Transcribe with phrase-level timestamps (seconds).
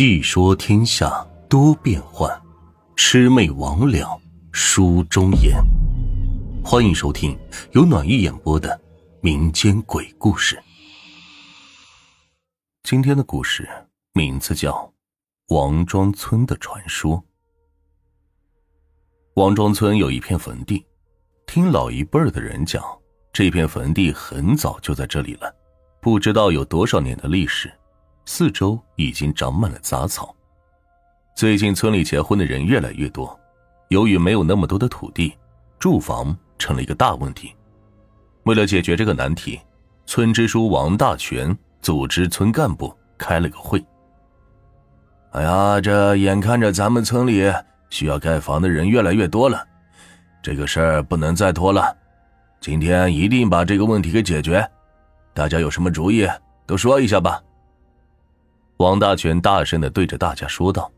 [0.00, 2.26] 细说天下多变幻，
[2.96, 4.18] 魑魅魍魉
[4.50, 5.62] 书中言。
[6.64, 7.38] 欢迎收听
[7.72, 8.80] 由暖玉演播的
[9.20, 10.58] 民间鬼故事。
[12.82, 13.68] 今天的故事
[14.14, 14.72] 名字叫
[15.54, 17.18] 《王庄村的传说》。
[19.34, 20.82] 王庄村有一片坟地，
[21.46, 22.82] 听老一辈的人讲，
[23.34, 25.54] 这片坟地很早就在这里了，
[26.00, 27.70] 不知道有多少年的历史。
[28.24, 30.34] 四周已经长满了杂草。
[31.34, 33.38] 最近村里结婚的人越来越多，
[33.88, 35.36] 由于没有那么多的土地，
[35.78, 37.54] 住房成了一个大问题。
[38.44, 39.60] 为了解决这个难题，
[40.06, 43.82] 村支书王大全组织村干部开了个会。
[45.32, 47.50] 哎呀，这眼看着咱们村里
[47.88, 49.64] 需要盖房的人越来越多了，
[50.42, 51.96] 这个事儿不能再拖了，
[52.60, 54.68] 今天一定把这个问题给解决。
[55.32, 56.28] 大家有什么主意，
[56.66, 57.40] 都说一下吧。
[58.80, 60.90] 王大全大声的对着大家说道：“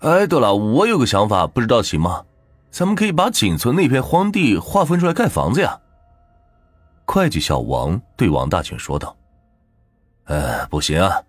[0.00, 2.24] 哎，对了，我有个想法，不知道行吗？
[2.70, 5.78] 咱们可以把锦村那片荒地划分出来盖房子呀。”
[7.04, 9.14] 会计小王对王大全说道
[10.24, 11.20] ：“呃，不行啊，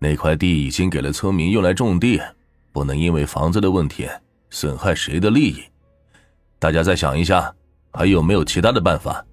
[0.00, 2.20] 那块地已经给了村民用来种地，
[2.72, 4.08] 不能因为房子的问题
[4.50, 5.62] 损害谁的利益。
[6.58, 7.54] 大家再想一下，
[7.92, 9.24] 还有没有其他的办法？”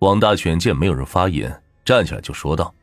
[0.00, 2.74] 王大全见没有人发言，站起来就说道。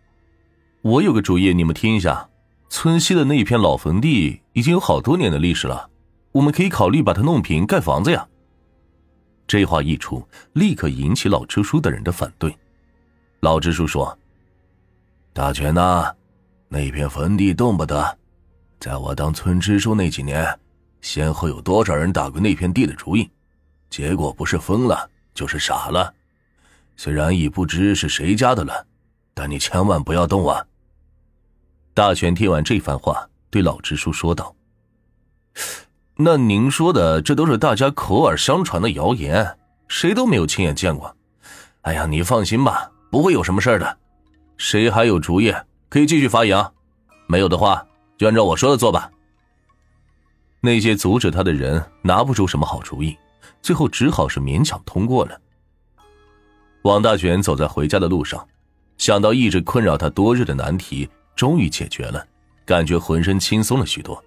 [0.85, 2.29] 我有个主意，你们听一下。
[2.69, 5.89] 村西的那一片老坟地已经有好多年的历史了，
[6.31, 8.27] 我们可以考虑把它弄平，盖房子呀。
[9.47, 12.55] 这话一出，立刻引起老支书的人的反对。
[13.39, 14.15] 老支书说
[15.33, 16.13] ：“大全呐，
[16.69, 18.19] 那片坟地动不得。
[18.79, 20.47] 在我当村支书那几年，
[21.01, 23.27] 先后有多少人打过那片地的主意，
[23.89, 26.13] 结果不是疯了，就是傻了。
[26.95, 28.85] 虽然已不知是谁家的了，
[29.33, 30.63] 但你千万不要动啊。”
[31.95, 34.53] 大全听完这番话，对老支书说道
[36.17, 39.57] ：“那您说的这都是大家口耳相传的谣言，
[39.87, 41.15] 谁都没有亲眼见过。
[41.83, 43.97] 哎呀，你放心吧，不会有什么事的。
[44.57, 45.55] 谁还有主意，
[45.87, 46.69] 可以继续发言。
[47.27, 49.09] 没有的话，就按照我说的做吧。”
[50.59, 53.17] 那些阻止他的人拿不出什么好主意，
[53.61, 55.39] 最后只好是勉强通过了。
[56.81, 58.45] 王大全走在回家的路上，
[58.97, 61.07] 想到一直困扰他多日的难题。
[61.35, 62.25] 终于解决了，
[62.65, 64.23] 感觉浑身轻松了许多。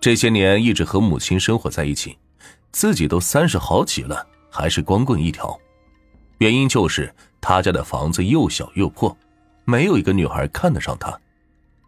[0.00, 2.16] 这些年一直和母亲生活在一起，
[2.70, 5.58] 自己都三十好几了，还是光棍一条。
[6.38, 9.16] 原因就是他家的房子又小又破，
[9.64, 11.18] 没有一个女孩看得上他。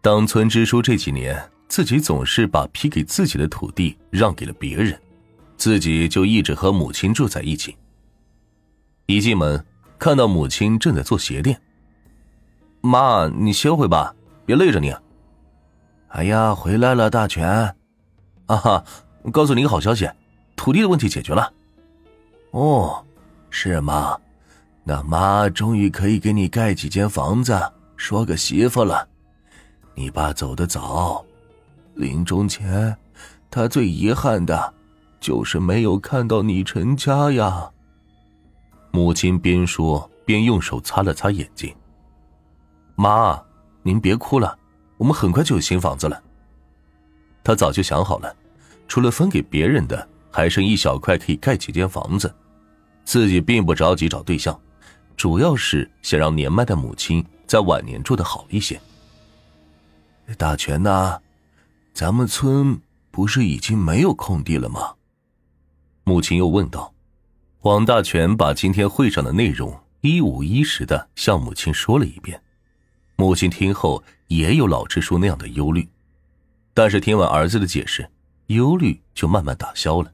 [0.01, 4.99] 当村支书这几年，自己总是把批给自己的土地让给了别人，
[5.55, 7.75] 自己就一直和母亲住在一起。
[9.05, 9.63] 一进门，
[9.99, 11.61] 看到母亲正在做鞋垫。
[12.81, 14.13] 妈，你歇会吧，
[14.45, 14.95] 别累着你。
[16.09, 17.47] 哎呀，回来了，大全。
[18.47, 18.83] 啊哈，
[19.31, 20.09] 告诉你个好消息，
[20.55, 21.51] 土地的问题解决了。
[22.51, 23.05] 哦，
[23.49, 24.17] 是吗？
[24.83, 27.59] 那妈终于可以给你盖几间房子，
[27.95, 29.07] 说个媳妇了。
[29.93, 31.23] 你爸走得早，
[31.93, 32.95] 临终前，
[33.51, 34.73] 他最遗憾的，
[35.19, 37.69] 就是没有看到你成家呀。
[38.91, 41.71] 母亲边说边用手擦了擦眼睛。
[43.01, 43.41] 妈，
[43.81, 44.59] 您别哭了，
[44.97, 46.21] 我们很快就有新房子了。
[47.41, 48.35] 他早就想好了，
[48.89, 52.35] 除了分给别人的，还剩一小块可以盖几间房子。
[53.05, 54.59] 自己并不着急找对象，
[55.15, 58.77] 主要是想让年迈的母亲在晚年住的好一些。
[60.37, 61.17] 大全呐，
[61.93, 62.77] 咱们村
[63.11, 64.93] 不是已经没有空地了吗？
[66.03, 66.93] 母亲又问道。
[67.61, 72.41] 王大全把今天会上的内容一五一十的向母亲说了一遍。
[73.19, 75.85] 母亲听后也有老支书那样的忧虑，
[76.73, 78.09] 但是听完儿子的解释，
[78.47, 80.09] 忧虑就慢慢打消了。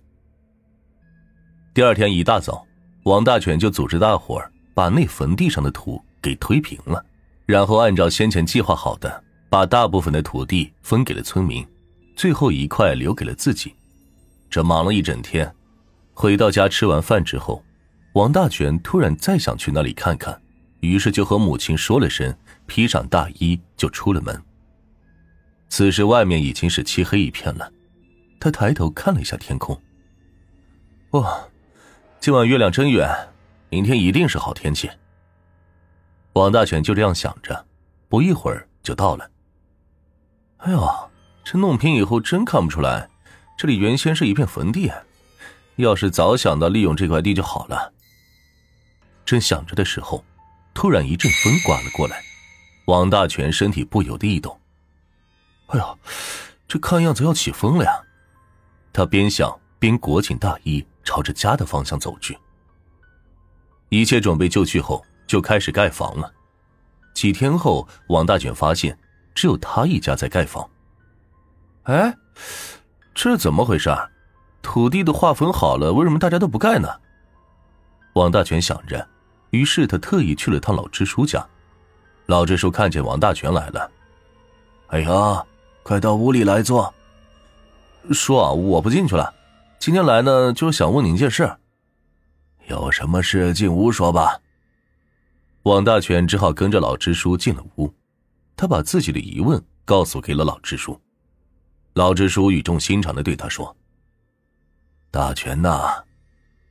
[1.71, 2.65] 第二天一大早，
[3.03, 7.05] 王大全就组织大伙儿把那坟地上的土给推平了，
[7.45, 11.63] 然后按照先前计划好的，把大部分的土地分给了村民，
[12.15, 13.75] 最后一块留给了自己。
[14.49, 15.53] 这忙了一整天，
[16.15, 17.63] 回到家吃完饭之后，
[18.13, 20.41] 王大全突然再想去那里看看。
[20.81, 22.35] 于是就和母亲说了声，
[22.67, 24.41] 披上大衣就出了门。
[25.69, 27.71] 此时外面已经是漆黑一片了，
[28.39, 29.79] 他抬头看了一下天空。
[31.11, 31.47] 哇，
[32.19, 33.09] 今晚月亮真圆，
[33.69, 34.89] 明天一定是好天气。
[36.33, 37.65] 王大全就这样想着，
[38.09, 39.29] 不一会儿就到了。
[40.57, 41.09] 哎呦，
[41.43, 43.09] 这弄平以后真看不出来，
[43.57, 44.91] 这里原先是一片坟地。
[45.77, 47.93] 要是早想到利用这块地就好了。
[49.25, 50.23] 正想着的时候。
[50.77, 52.21] 突然一阵风刮了过来，
[52.85, 54.59] 王大全身体不由得一抖。
[55.67, 55.99] 哎呦，
[56.67, 57.91] 这看样子要起风了呀！
[58.93, 62.37] 他边想边裹紧大衣，朝着家的方向走去。
[63.89, 66.31] 一切准备就绪后，就开始盖房了。
[67.13, 68.97] 几天后，王大卷发现
[69.33, 70.69] 只有他一家在盖房。
[71.83, 72.15] 哎，
[73.13, 73.89] 这怎么回事？
[74.61, 76.89] 土地都划分好了，为什么大家都不盖呢？
[78.13, 79.07] 王大全想着，
[79.49, 81.47] 于是他特意去了趟老支书家。
[82.27, 83.91] 老支书看见王大全来了，
[84.87, 85.45] 哎呀！
[85.83, 86.91] 快到屋里来坐。
[88.11, 89.31] 叔，我不进去了。
[89.77, 91.55] 今天来呢，就是想问您件事。
[92.67, 94.41] 有什么事进屋说吧。
[95.61, 97.93] 王大全只好跟着老支书进了屋。
[98.57, 100.99] 他把自己的疑问告诉给了老支书。
[101.93, 103.75] 老支书语重心长的对他说
[105.11, 106.03] ：“大全呐，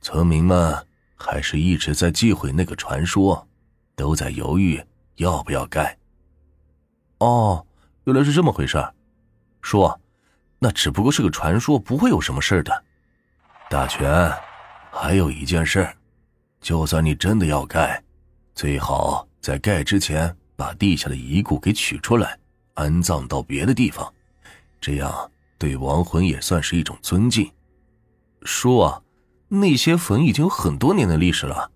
[0.01, 0.77] 村民们
[1.15, 3.47] 还是一直在忌讳那个传说，
[3.95, 4.83] 都在犹豫
[5.17, 5.97] 要不要盖。”
[7.19, 7.67] 哦，
[8.05, 8.83] 原来是这么回事。
[9.63, 9.91] 叔，
[10.59, 12.85] 那只不过是个传说，不会有什么事的。
[13.71, 14.31] 大全，
[14.91, 15.89] 还有一件事，
[16.61, 18.03] 就算你真的要盖，
[18.55, 22.39] 最好在盖之前把地下的遗骨给取出来，
[22.75, 24.13] 安葬到别的地方，
[24.81, 27.51] 这样对亡魂也算是一种尊敬。
[28.43, 29.01] 叔啊，
[29.49, 31.71] 那些坟已经有很多年的历史了，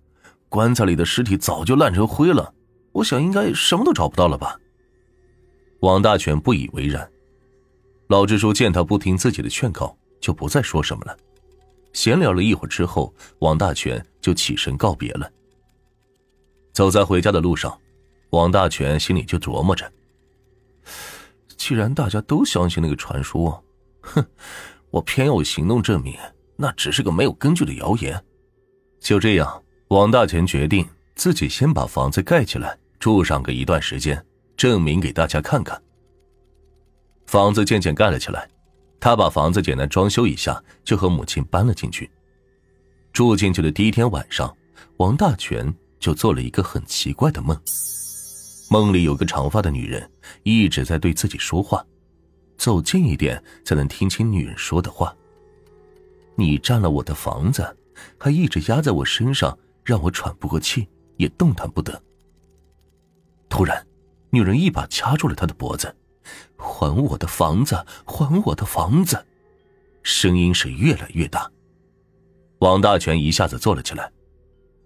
[0.50, 2.52] 棺材里的尸体早就烂成灰了，
[2.92, 4.58] 我想应该什么都找不到了吧。
[5.80, 7.08] 王大全不以为然。
[8.08, 11.16] 老支书见他不听自己的劝告，就不再说什么了。
[11.92, 15.30] 闲聊了一会儿之后，王大全就起身告别了。
[16.72, 17.78] 走在回家的路上，
[18.30, 19.90] 王大全心里就琢磨着：
[21.56, 23.62] 既然大家都相信那个传说，
[24.00, 24.24] 哼，
[24.90, 26.16] 我偏要行动证明，
[26.56, 28.22] 那只是个没有根据的谣言。
[29.00, 30.86] 就这样，王大全决定
[31.18, 34.24] 自己先把房子盖起来，住上个一段时间，
[34.56, 35.82] 证明给大家看看。
[37.26, 38.48] 房子渐渐盖了起来，
[39.00, 42.08] 他把房子简单装修一下，就和母亲搬了进去。
[43.12, 44.56] 住进去的第一天晚上，
[44.98, 47.60] 王大全就做了一个很奇怪的梦。
[48.70, 50.08] 梦里有个长发的女人
[50.44, 51.84] 一直在对自己说话，
[52.56, 55.12] 走近一点才能听清女人说的话。
[56.36, 57.76] 你占了我的房子，
[58.16, 60.86] 还一直压在我身上，让我喘不过气，
[61.18, 62.02] 也动弹不得。
[63.48, 63.86] 突然，
[64.30, 65.94] 女人一把掐住了他的脖子。
[66.56, 67.76] 还我的房子！
[68.04, 69.24] 还我的房子！
[70.02, 71.50] 声音是越来越大。
[72.58, 74.10] 王大全一下子坐了起来。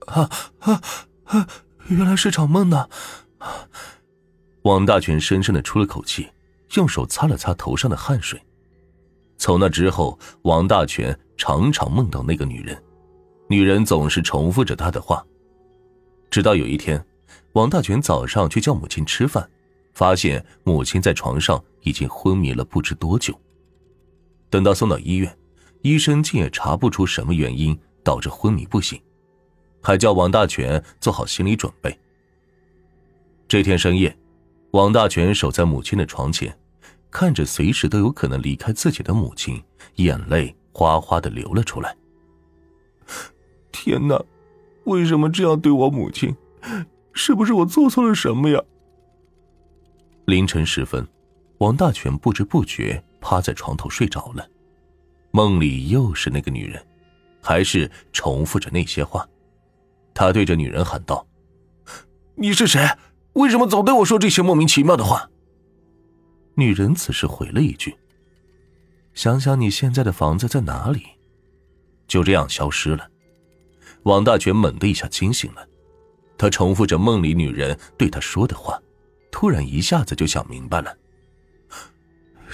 [0.06, 0.82] 啊啊
[1.25, 1.49] 啊！
[1.88, 2.88] 原来是场梦呢。
[4.62, 6.31] 王大全深深的出了口气，
[6.75, 8.40] 用手擦了擦头上的汗水。
[9.38, 12.81] 从那之后，王大全常常梦到那个女人，
[13.49, 15.25] 女人总是重复着他的话。
[16.32, 17.05] 直到有一天，
[17.52, 19.49] 王大全早上去叫母亲吃饭。
[19.93, 23.38] 发现母亲在床上已经昏迷了不知多久。
[24.49, 25.38] 等到送到医院，
[25.82, 28.99] 医生竟也查不出什么原因导致昏迷不醒，
[29.82, 31.94] 还叫王大全做好心理准备。
[33.46, 34.17] 这天深夜，
[34.70, 36.58] 王大全守在母亲的床前，
[37.11, 39.62] 看着随时都有可能离开自己的母亲，
[39.96, 41.94] 眼泪哗哗的流了出来。
[43.70, 44.19] 天哪，
[44.84, 46.34] 为什么这样对我母亲？
[47.12, 48.61] 是不是我做错了什么呀？
[50.26, 51.06] 凌晨时分，
[51.58, 54.46] 王大全不知不觉趴在床头睡着了。
[55.31, 56.82] 梦里又是那个女人，
[57.41, 59.29] 还是重复着那些话。
[60.15, 61.27] 他对着女人喊道
[62.36, 62.86] ：“你是谁？
[63.34, 65.31] 为什么总对我说这些莫名其妙的话？”
[66.55, 67.96] 女人此时回了一句
[69.15, 71.03] ：“想想你现在的房子在哪里。”
[72.06, 73.08] 就这样消失了。
[74.05, 75.67] 王大全猛的一下惊醒了，
[76.37, 78.81] 他重复着梦里女人对他说的话。
[79.31, 80.94] 突然一下子就想明白了，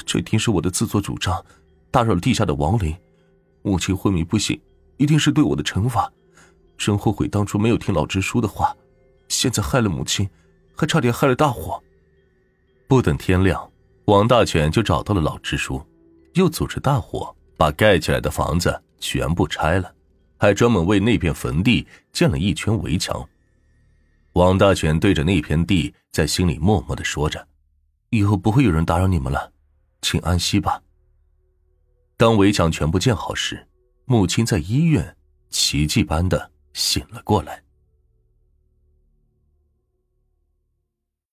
[0.06, 1.44] 这一定是我的自作主张，
[1.90, 2.96] 打扰了地下的亡灵。
[3.62, 4.58] 母亲昏迷不醒，
[4.96, 6.10] 一定是对我的惩罚。
[6.76, 8.74] 真后悔当初没有听老支书的话，
[9.28, 10.28] 现在害了母亲，
[10.76, 11.82] 还差点害了大伙。
[12.86, 13.68] 不等天亮，
[14.04, 15.84] 王大全就找到了老支书，
[16.34, 19.92] 又组织大伙把盖起来的房子全部拆了，
[20.38, 23.28] 还专门为那片坟地建了一圈围墙。
[24.32, 27.46] 王大全对着那片地，在心里默默的说着
[28.10, 29.52] ：“以后不会有人打扰你们了，
[30.00, 30.80] 请安息吧。”
[32.16, 33.66] 当围墙全部建好时，
[34.04, 35.16] 母亲在医院
[35.50, 37.62] 奇迹般的醒了过来。